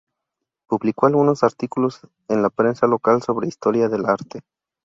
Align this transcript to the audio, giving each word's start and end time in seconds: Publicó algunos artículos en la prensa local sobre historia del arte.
Publicó 0.67 1.05
algunos 1.05 1.43
artículos 1.43 2.01
en 2.27 2.41
la 2.41 2.49
prensa 2.49 2.87
local 2.87 3.21
sobre 3.21 3.47
historia 3.47 3.87
del 3.87 4.07
arte. 4.07 4.41